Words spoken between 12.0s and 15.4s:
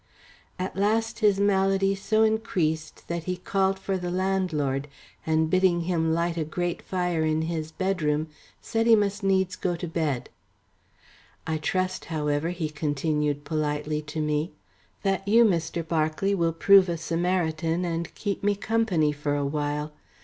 however," he continued politely to me, "that